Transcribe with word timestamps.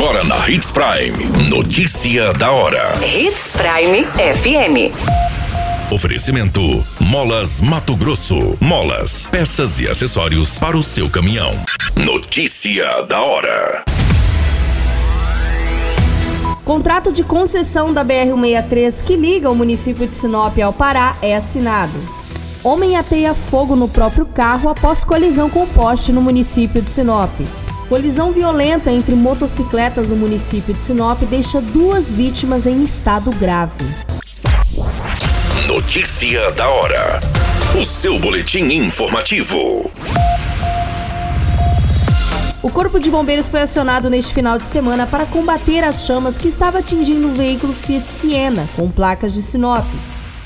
Agora 0.00 0.22
na 0.22 0.48
Hits 0.48 0.70
Prime. 0.70 1.50
Notícia 1.50 2.32
da 2.34 2.52
hora. 2.52 2.94
Hits 3.04 3.56
Prime 3.56 4.04
FM. 4.04 4.94
Oferecimento: 5.92 6.60
Molas 7.00 7.60
Mato 7.60 7.96
Grosso. 7.96 8.56
Molas, 8.60 9.26
peças 9.26 9.80
e 9.80 9.88
acessórios 9.88 10.56
para 10.56 10.76
o 10.76 10.84
seu 10.84 11.10
caminhão. 11.10 11.50
Notícia 11.96 13.02
da 13.08 13.20
hora. 13.20 13.82
Contrato 16.64 17.10
de 17.10 17.24
concessão 17.24 17.92
da 17.92 18.04
BR-163 18.04 19.02
que 19.02 19.16
liga 19.16 19.50
o 19.50 19.54
município 19.56 20.06
de 20.06 20.14
Sinop 20.14 20.56
ao 20.60 20.72
Pará 20.72 21.16
é 21.20 21.34
assinado. 21.34 21.98
Homem 22.62 22.96
ateia 22.96 23.34
fogo 23.34 23.74
no 23.74 23.88
próprio 23.88 24.26
carro 24.26 24.70
após 24.70 25.02
colisão 25.02 25.50
com 25.50 25.66
poste 25.66 26.12
no 26.12 26.22
município 26.22 26.80
de 26.80 26.88
Sinop. 26.88 27.32
Colisão 27.88 28.32
violenta 28.32 28.92
entre 28.92 29.14
motocicletas 29.14 30.10
no 30.10 30.16
município 30.16 30.74
de 30.74 30.82
Sinop 30.82 31.22
deixa 31.22 31.58
duas 31.58 32.12
vítimas 32.12 32.66
em 32.66 32.84
estado 32.84 33.30
grave. 33.32 33.82
Notícia 35.66 36.50
da 36.52 36.68
hora. 36.68 37.18
O 37.80 37.86
seu 37.86 38.18
boletim 38.18 38.64
informativo. 38.74 39.90
O 42.62 42.68
Corpo 42.70 43.00
de 43.00 43.10
Bombeiros 43.10 43.48
foi 43.48 43.62
acionado 43.62 44.10
neste 44.10 44.34
final 44.34 44.58
de 44.58 44.66
semana 44.66 45.06
para 45.06 45.24
combater 45.24 45.82
as 45.82 46.04
chamas 46.04 46.36
que 46.36 46.48
estava 46.48 46.80
atingindo 46.80 47.28
um 47.28 47.34
veículo 47.34 47.72
Fiat 47.72 48.06
Siena 48.06 48.68
com 48.76 48.90
placas 48.90 49.32
de 49.32 49.40
Sinop. 49.40 49.86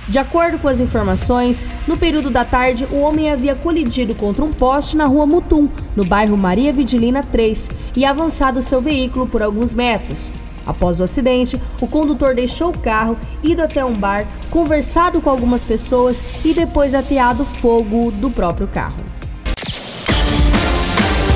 De 0.09 0.19
acordo 0.19 0.59
com 0.59 0.69
as 0.69 0.81
informações, 0.81 1.65
no 1.87 1.97
período 1.97 2.29
da 2.29 2.45
tarde, 2.45 2.87
o 2.91 2.99
homem 2.99 3.31
havia 3.31 3.55
colidido 3.55 4.15
contra 4.15 4.45
um 4.45 4.53
poste 4.53 4.97
na 4.97 5.07
rua 5.07 5.27
Mutum, 5.27 5.69
no 5.97 6.05
bairro 6.05 6.37
Maria 6.37 6.73
Vidilina 6.73 7.23
3, 7.23 7.71
e 7.97 8.05
avançado 8.05 8.61
seu 8.61 8.81
veículo 8.81 9.27
por 9.27 9.43
alguns 9.43 9.73
metros. 9.73 10.31
Após 10.67 11.01
o 11.01 11.05
acidente, 11.05 11.61
o 11.81 11.87
condutor 11.87 12.35
deixou 12.35 12.71
o 12.71 12.79
carro, 12.79 13.17
ido 13.43 13.63
até 13.63 13.85
um 13.85 13.95
bar, 13.95 14.27
conversado 14.51 15.21
com 15.21 15.31
algumas 15.31 15.65
pessoas 15.65 16.23
e 16.45 16.53
depois 16.53 16.95
ateado 16.95 17.45
fogo 17.45 18.11
do 18.13 18.31
próprio 18.31 18.69
carro. 18.69 19.03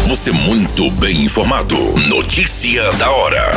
Você 0.08 0.30
muito 0.30 0.90
bem 0.92 1.24
informado. 1.24 1.76
Notícia 2.08 2.92
da 2.92 3.10
hora. 3.10 3.52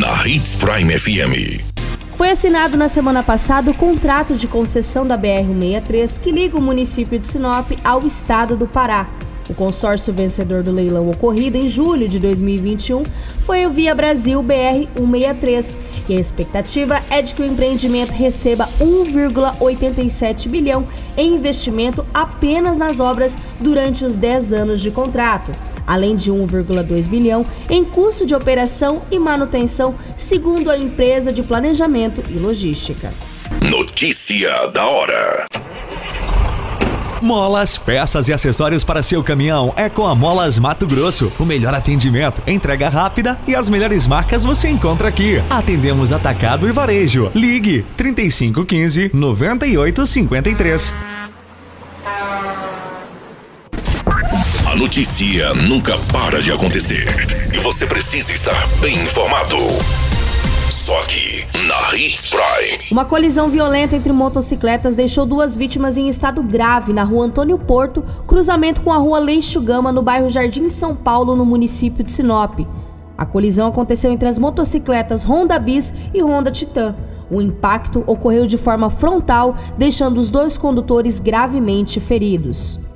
Na 0.00 0.26
Hits 0.26 0.56
Prime 0.56 0.98
FM. 0.98 1.75
Foi 2.16 2.30
assinado 2.30 2.78
na 2.78 2.88
semana 2.88 3.22
passada 3.22 3.70
o 3.70 3.74
contrato 3.74 4.36
de 4.36 4.48
concessão 4.48 5.06
da 5.06 5.18
BR-163 5.18 6.18
que 6.18 6.32
liga 6.32 6.56
o 6.56 6.62
município 6.62 7.18
de 7.18 7.26
Sinop 7.26 7.72
ao 7.84 8.06
estado 8.06 8.56
do 8.56 8.66
Pará. 8.66 9.06
O 9.50 9.54
consórcio 9.54 10.14
vencedor 10.14 10.62
do 10.62 10.72
leilão 10.72 11.10
ocorrido 11.10 11.58
em 11.58 11.68
julho 11.68 12.08
de 12.08 12.18
2021 12.18 13.02
foi 13.44 13.66
o 13.66 13.70
Via 13.70 13.94
Brasil 13.94 14.42
BR-163 14.42 15.78
e 16.08 16.16
a 16.16 16.18
expectativa 16.18 17.02
é 17.10 17.20
de 17.20 17.34
que 17.34 17.42
o 17.42 17.46
empreendimento 17.46 18.12
receba 18.12 18.66
1,87 18.80 20.48
bilhão 20.48 20.88
em 21.18 21.34
investimento 21.34 22.02
apenas 22.14 22.78
nas 22.78 22.98
obras 22.98 23.36
durante 23.60 24.06
os 24.06 24.16
10 24.16 24.54
anos 24.54 24.80
de 24.80 24.90
contrato 24.90 25.52
além 25.86 26.16
de 26.16 26.32
1,2 26.32 27.08
bilhão 27.08 27.46
em 27.68 27.84
custo 27.84 28.26
de 28.26 28.34
operação 28.34 29.02
e 29.10 29.18
manutenção, 29.18 29.94
segundo 30.16 30.70
a 30.70 30.78
empresa 30.78 31.32
de 31.32 31.42
planejamento 31.42 32.22
e 32.28 32.38
logística. 32.38 33.12
Notícia 33.60 34.66
da 34.68 34.86
hora. 34.86 35.46
Molas, 37.22 37.78
peças 37.78 38.28
e 38.28 38.32
acessórios 38.32 38.84
para 38.84 39.02
seu 39.02 39.24
caminhão 39.24 39.72
é 39.76 39.88
com 39.88 40.06
a 40.06 40.14
Molas 40.14 40.58
Mato 40.58 40.86
Grosso. 40.86 41.32
O 41.38 41.44
melhor 41.44 41.74
atendimento, 41.74 42.42
entrega 42.46 42.88
rápida 42.88 43.38
e 43.46 43.54
as 43.54 43.68
melhores 43.68 44.06
marcas 44.06 44.44
você 44.44 44.68
encontra 44.68 45.08
aqui. 45.08 45.42
Atendemos 45.48 46.12
atacado 46.12 46.68
e 46.68 46.72
varejo. 46.72 47.30
Ligue 47.34 47.84
3515 47.96 49.10
9853. 49.14 51.15
Notícia 54.76 55.54
nunca 55.54 55.96
para 56.12 56.42
de 56.42 56.52
acontecer 56.52 57.06
e 57.50 57.58
você 57.60 57.86
precisa 57.86 58.30
estar 58.30 58.54
bem 58.78 58.94
informado. 58.94 59.56
Só 60.68 61.00
aqui, 61.00 61.46
na 61.66 61.96
Hits 61.96 62.26
Prime. 62.26 62.84
Uma 62.90 63.06
colisão 63.06 63.48
violenta 63.48 63.96
entre 63.96 64.12
motocicletas 64.12 64.94
deixou 64.94 65.24
duas 65.24 65.56
vítimas 65.56 65.96
em 65.96 66.10
estado 66.10 66.42
grave 66.42 66.92
na 66.92 67.04
rua 67.04 67.24
Antônio 67.24 67.58
Porto, 67.58 68.04
cruzamento 68.26 68.82
com 68.82 68.92
a 68.92 68.98
rua 68.98 69.18
Leixo 69.18 69.62
Gama, 69.62 69.90
no 69.90 70.02
bairro 70.02 70.28
Jardim 70.28 70.68
São 70.68 70.94
Paulo, 70.94 71.34
no 71.34 71.46
município 71.46 72.04
de 72.04 72.10
Sinop. 72.10 72.60
A 73.16 73.24
colisão 73.24 73.68
aconteceu 73.68 74.12
entre 74.12 74.28
as 74.28 74.36
motocicletas 74.36 75.24
Honda 75.24 75.58
Bis 75.58 75.94
e 76.12 76.22
Honda 76.22 76.50
Titan. 76.50 76.94
O 77.30 77.40
impacto 77.40 78.04
ocorreu 78.06 78.46
de 78.46 78.58
forma 78.58 78.90
frontal, 78.90 79.56
deixando 79.78 80.18
os 80.18 80.28
dois 80.28 80.58
condutores 80.58 81.18
gravemente 81.18 81.98
feridos. 81.98 82.95